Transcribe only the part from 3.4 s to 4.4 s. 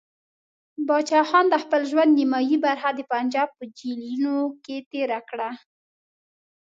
په جیلونو